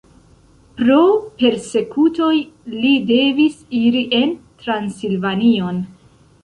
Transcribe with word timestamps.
Pro 0.79 0.95
persekutoj 1.41 2.33
li 2.79 2.95
devis 3.13 3.61
iri 3.85 4.03
en 4.23 4.35
Transilvanion. 4.65 5.85